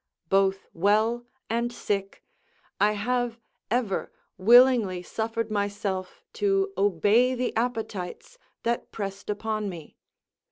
Both 0.29 0.65
well 0.73 1.27
and 1.47 1.71
sick, 1.71 2.23
I 2.79 2.93
have 2.93 3.37
ever 3.69 4.11
willingly 4.35 5.03
suffered 5.03 5.51
myself 5.51 6.23
to 6.33 6.73
obey 6.75 7.35
the 7.35 7.55
appetites 7.55 8.39
that 8.63 8.91
pressed 8.91 9.29
upon 9.29 9.69
me. 9.69 9.97